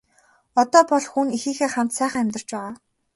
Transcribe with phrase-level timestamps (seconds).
[0.61, 2.73] Одоо бол хүү нь эхийнхээ хамт сайхан амьдарч байгаа.